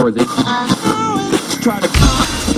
or 0.00 0.10
they 0.10 0.24
try 1.62 1.80
to 1.80 2.55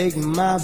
Take 0.00 0.16
my 0.16 0.56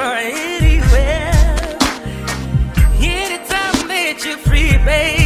mighty 0.00 0.80
well. 0.92 1.78
Anytime 3.02 3.88
that 3.88 4.22
you're 4.24 4.38
free, 4.38 4.78
baby. 4.84 5.19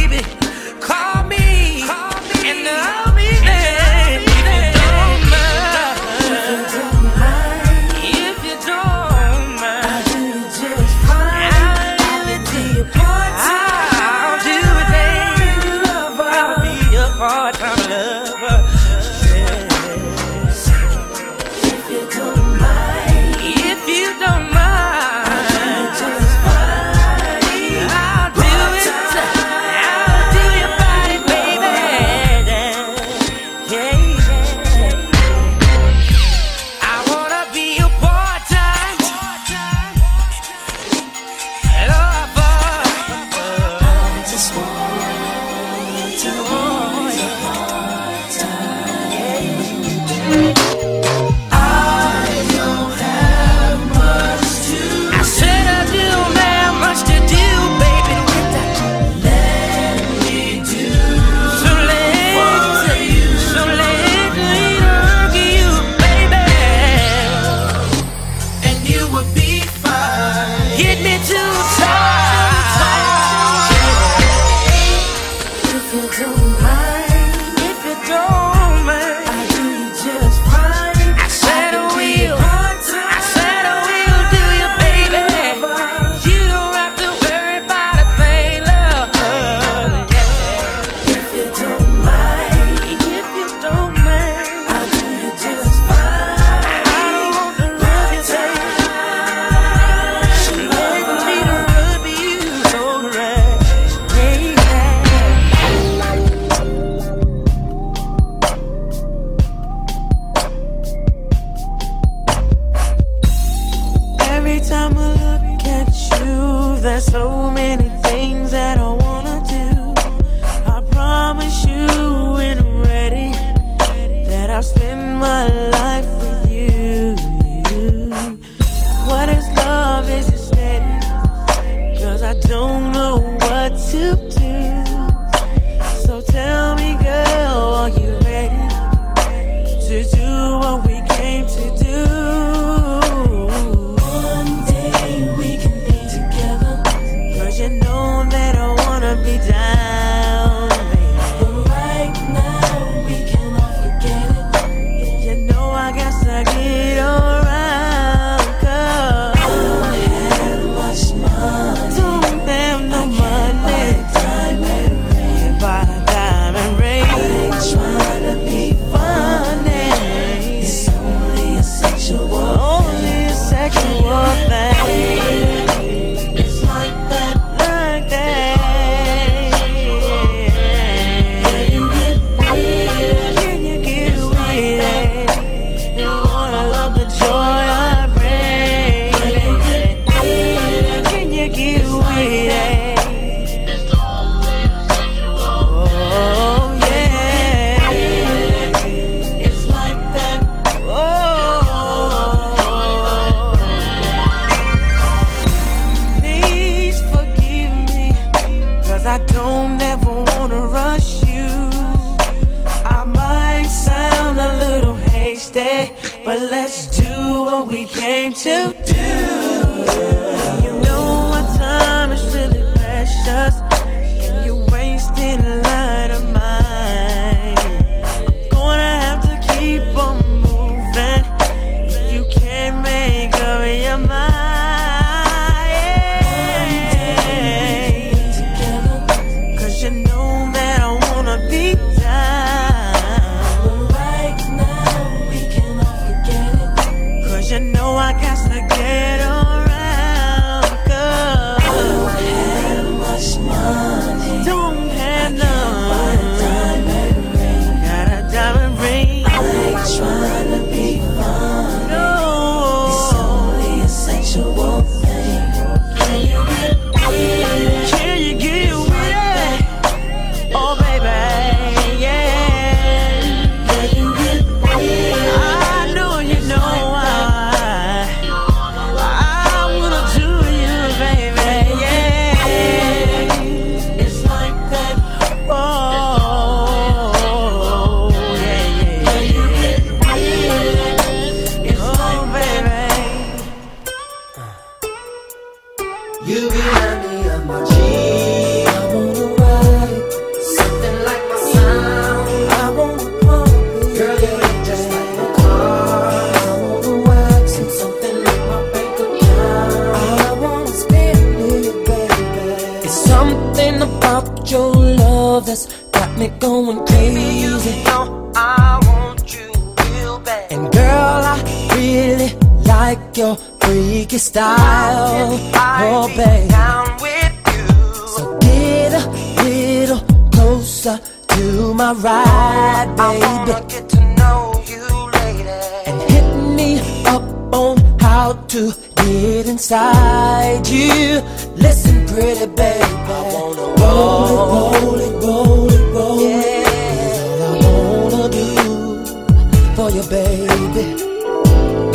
so 117.01 117.51
many 117.51 117.94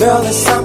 Girl, 0.00 0.22
there's 0.22 0.59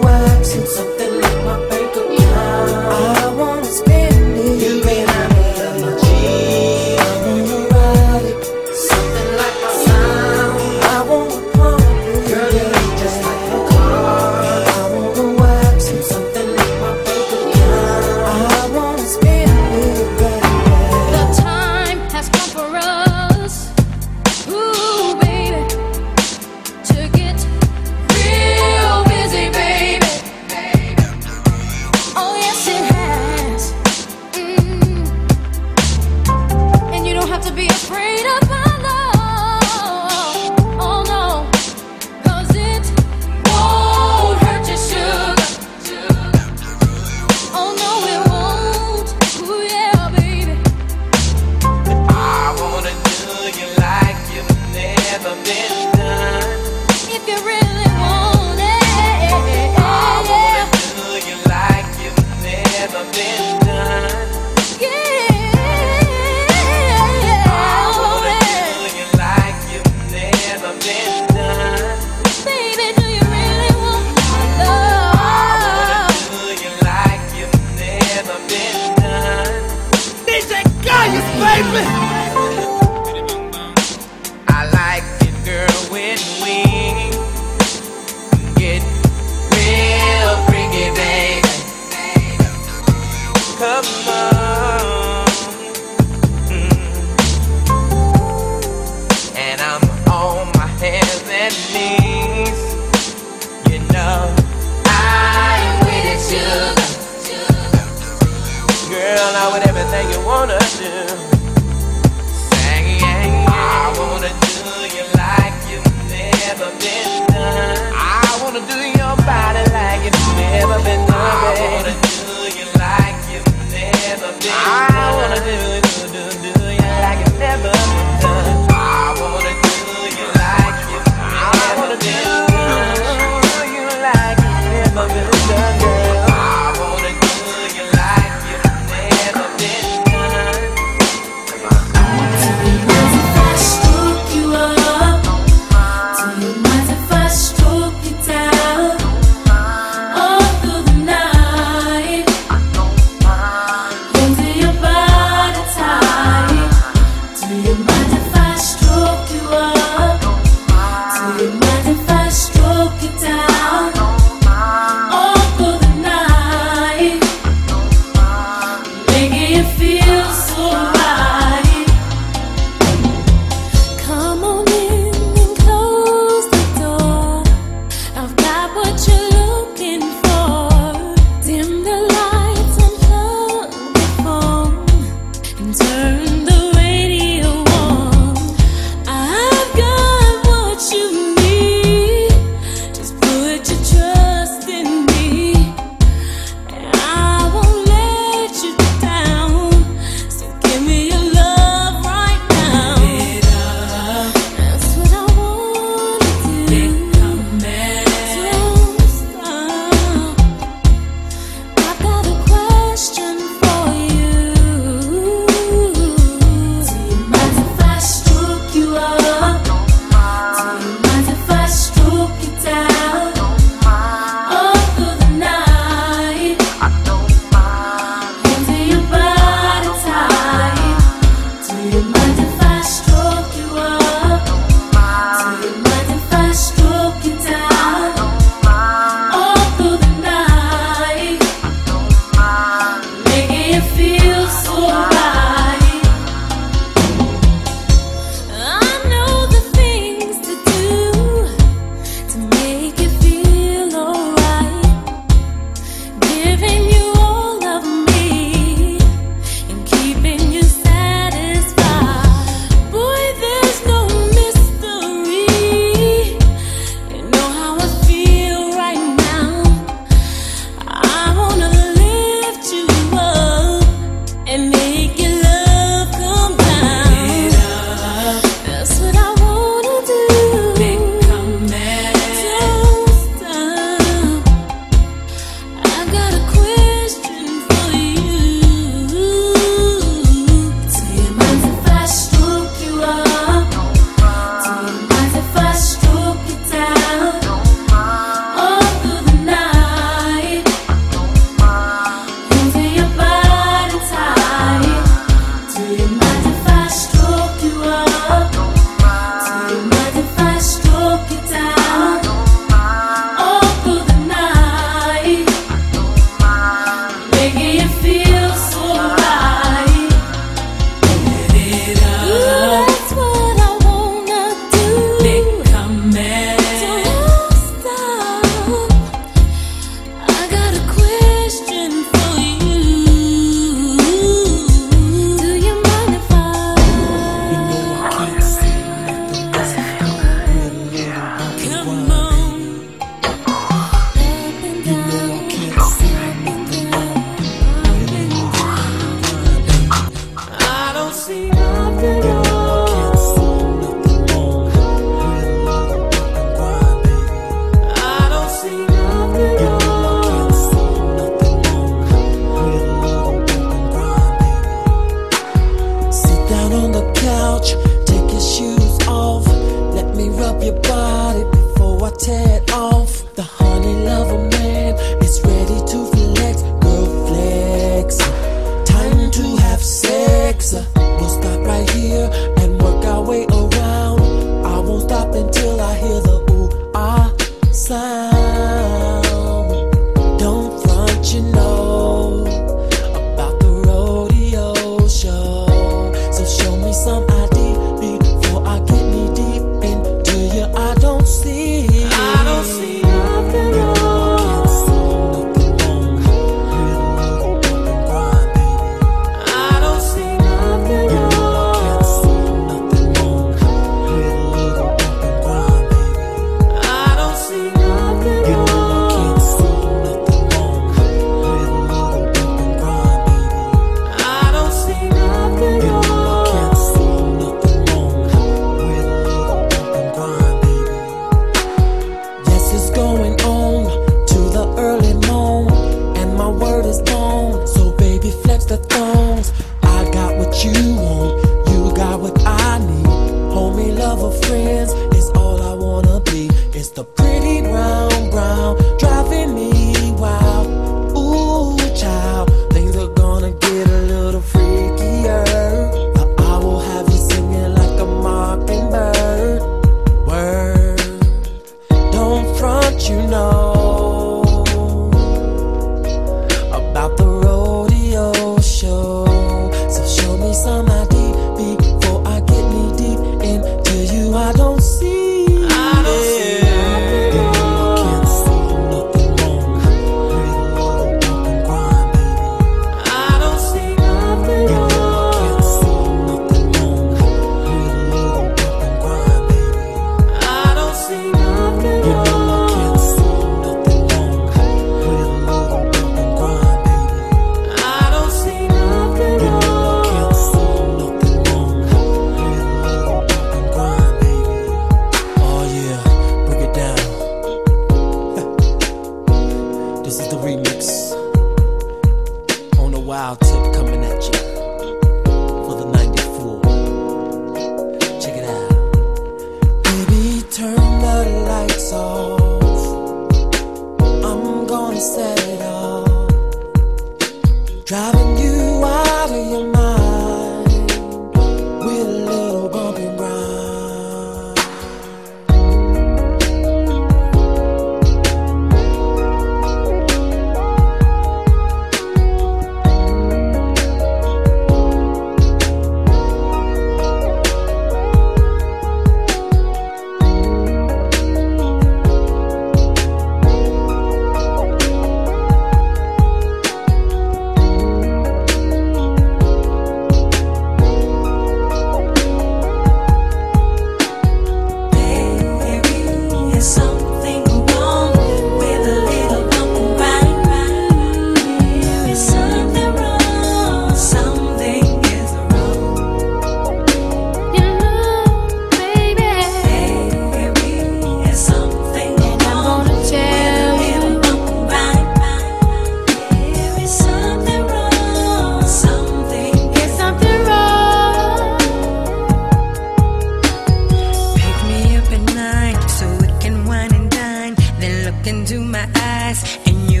into 598.31 598.61
my 598.61 598.87
eyes 598.95 599.59
and 599.65 599.91
you 599.91 600.00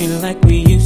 acting 0.00 0.22
like 0.22 0.40
we 0.44 0.56
used 0.56 0.79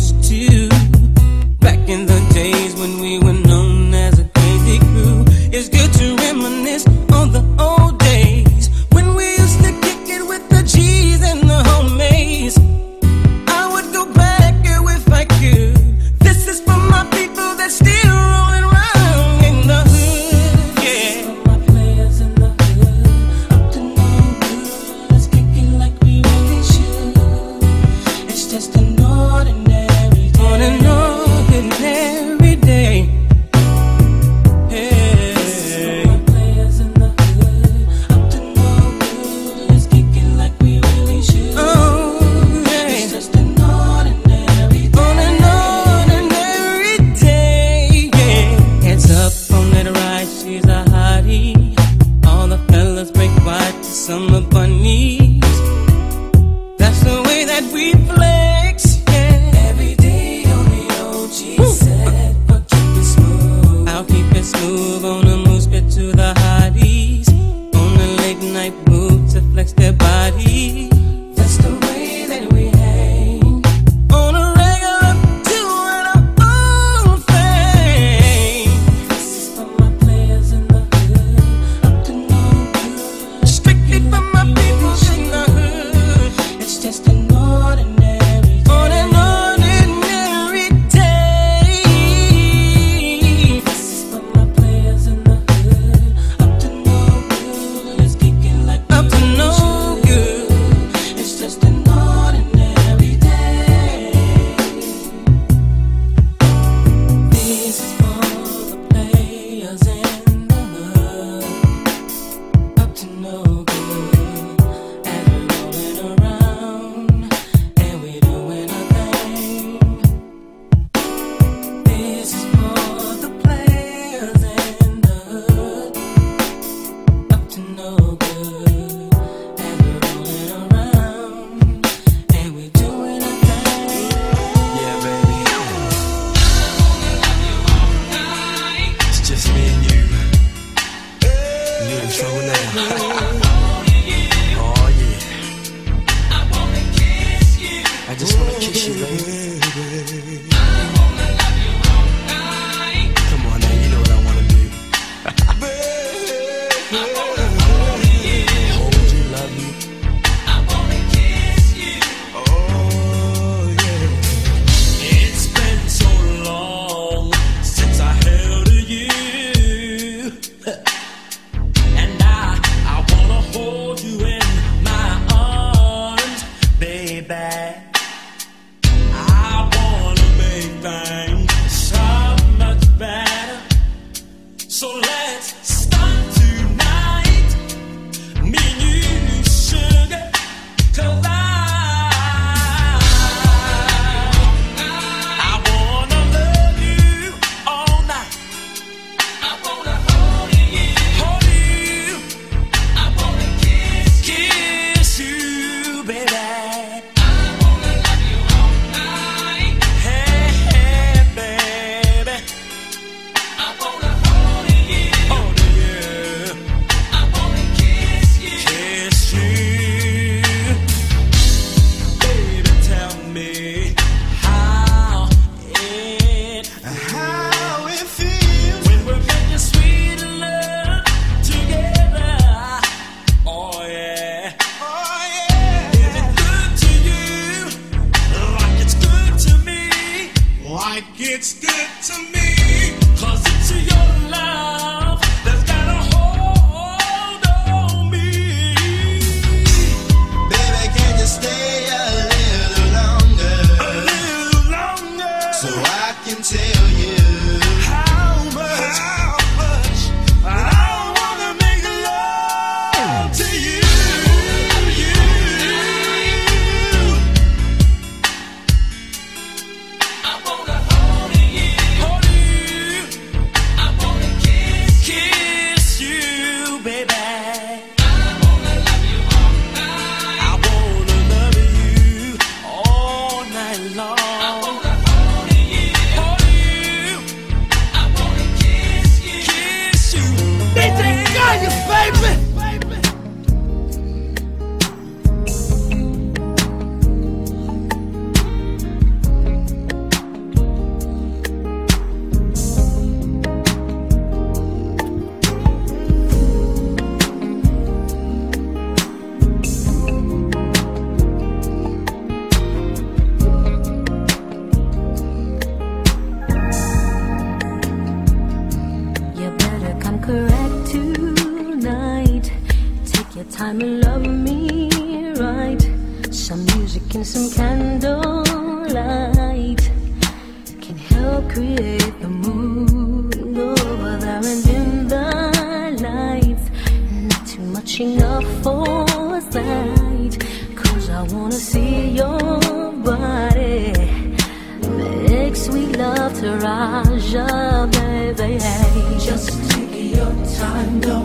time, 350.65 351.01
don't 351.01 351.24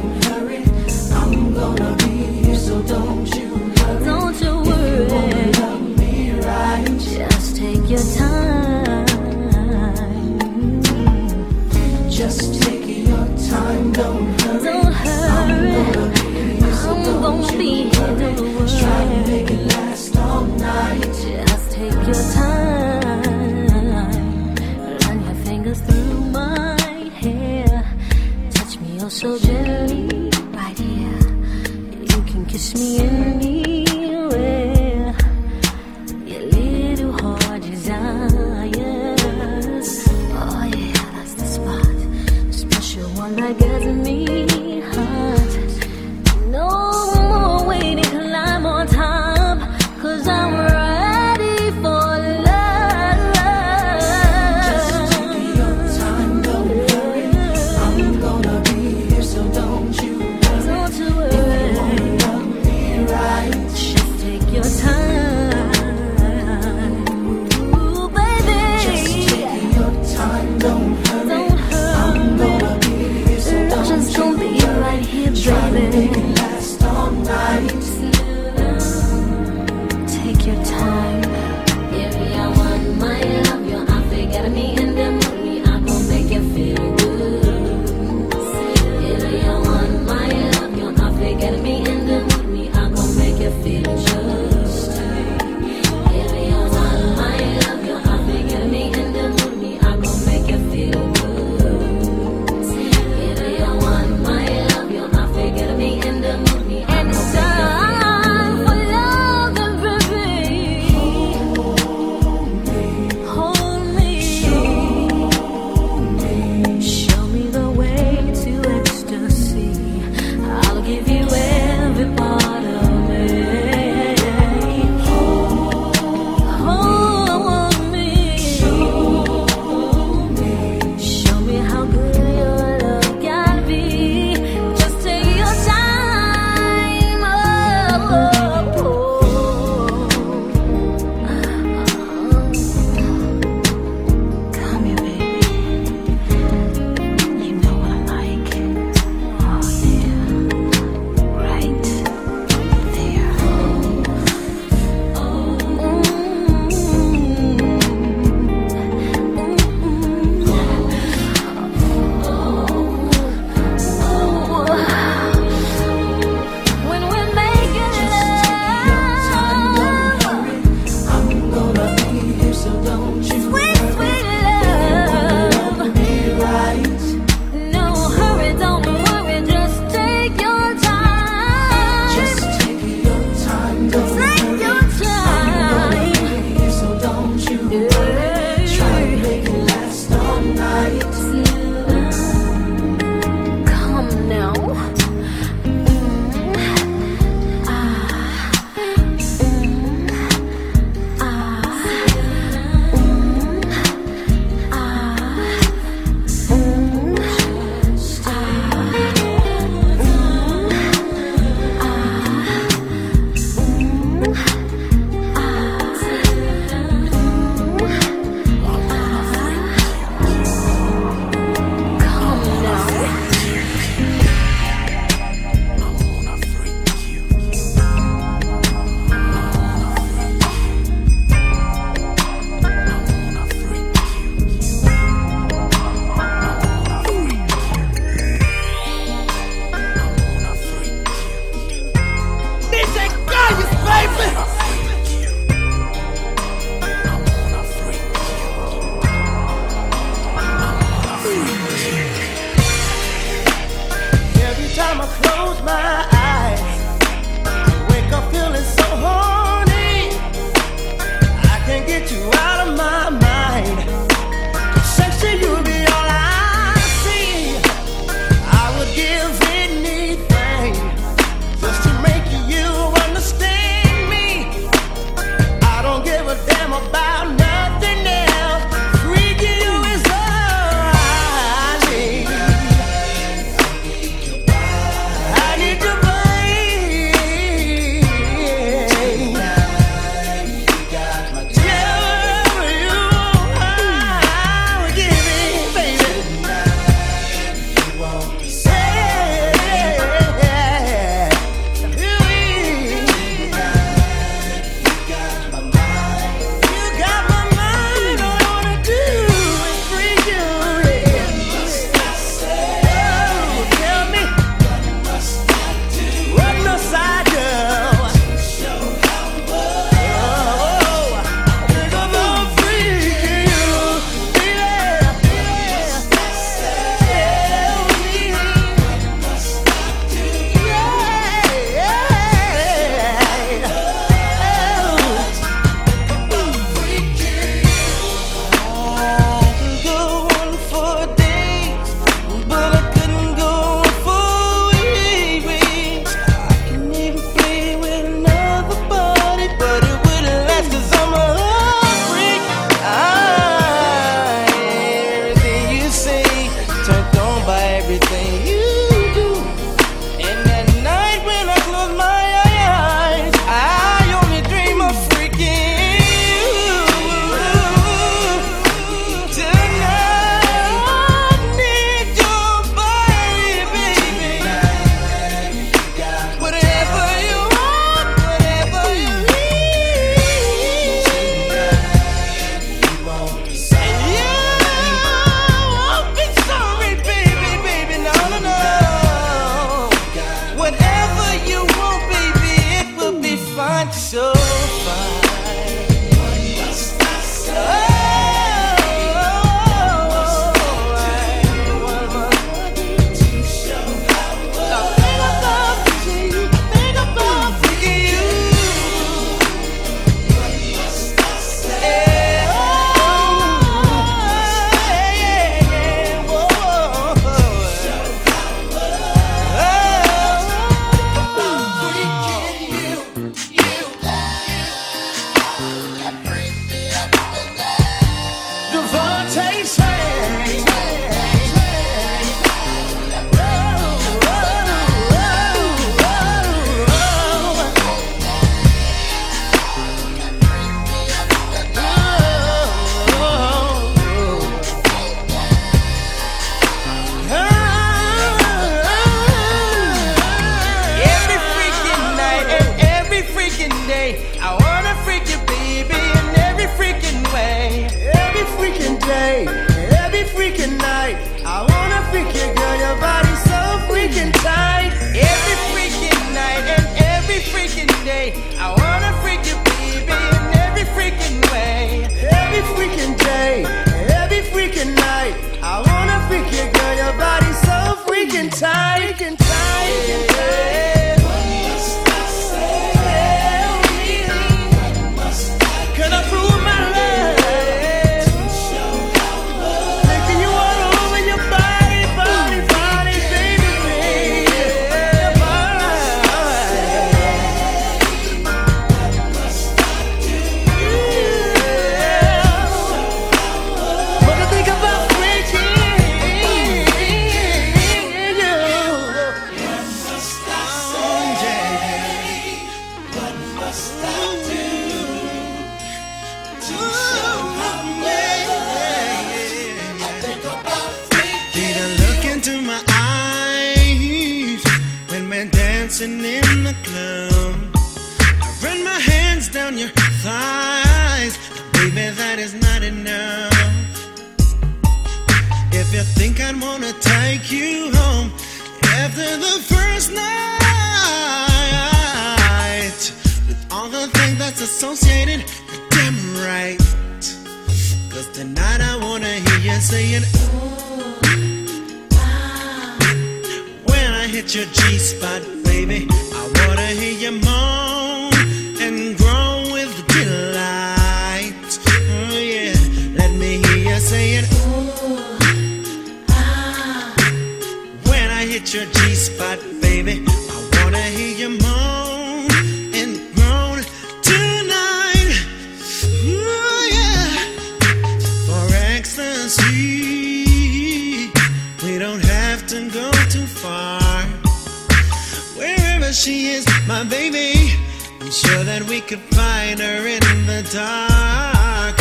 she 586.20 586.48
is 586.48 586.66
my 586.86 587.06
baby. 587.06 587.72
I'm 588.20 588.30
sure 588.30 588.64
that 588.66 588.84
we 588.90 589.00
could 589.00 589.24
find 589.32 589.80
her 589.80 590.06
in 590.06 590.20
the 590.46 590.68
dark. 590.68 591.96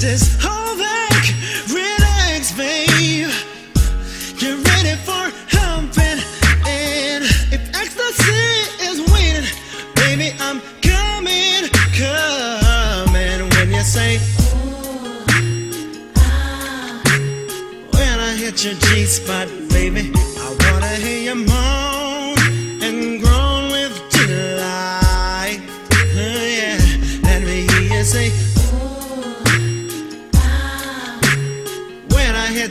Just 0.00 0.42
hold 0.42 0.78
back, 0.78 1.22
relax, 1.70 2.50
babe. 2.58 3.30
Get 4.40 4.58
ready 4.58 4.96
for 5.06 5.30
humping, 5.54 6.18
and 6.66 7.22
if 7.54 7.62
ecstasy 7.78 8.42
is 8.90 8.98
waiting, 9.14 9.46
baby, 10.02 10.34
I'm 10.40 10.58
coming, 10.82 11.70
coming. 11.94 13.48
When 13.54 13.70
you 13.70 13.84
say, 13.84 14.16
Ooh, 14.50 15.22
ah. 16.16 17.02
when 17.92 18.18
I 18.18 18.34
hit 18.34 18.64
your 18.64 18.74
G 18.74 19.04
spot, 19.06 19.46
baby. 19.70 20.23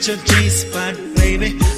such 0.04 0.20
a 0.20 0.26
G 0.26 0.50
spot, 0.50 0.96
baby. 1.16 1.73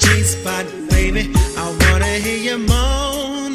G 0.00 0.22
spot, 0.22 0.66
baby, 0.88 1.30
I 1.56 1.64
wanna 1.80 2.12
hear 2.24 2.38
you 2.38 2.58
moan 2.58 3.49